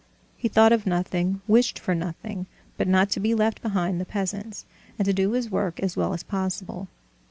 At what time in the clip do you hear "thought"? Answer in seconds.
0.47-0.71